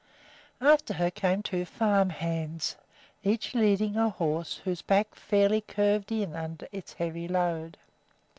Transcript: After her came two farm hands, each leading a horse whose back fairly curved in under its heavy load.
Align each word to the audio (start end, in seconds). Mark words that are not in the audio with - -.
After 0.61 0.95
her 0.95 1.11
came 1.11 1.43
two 1.43 1.63
farm 1.63 2.09
hands, 2.09 2.75
each 3.23 3.53
leading 3.53 3.97
a 3.97 4.09
horse 4.09 4.61
whose 4.63 4.81
back 4.81 5.13
fairly 5.13 5.61
curved 5.61 6.11
in 6.11 6.35
under 6.35 6.67
its 6.71 6.93
heavy 6.93 7.27
load. 7.27 7.77